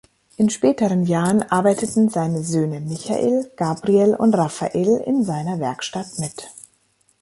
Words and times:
In 0.35 0.49
späteren 0.49 1.03
Jahren 1.05 1.43
arbeiteten 1.43 2.09
seine 2.09 2.41
Söhne 2.41 2.79
Michael, 2.79 3.51
Gabriel 3.55 4.15
und 4.15 4.33
Raphael 4.33 4.97
in 5.05 5.23
seiner 5.23 5.59
Werkstatt 5.59 6.17
mit. 6.17 6.49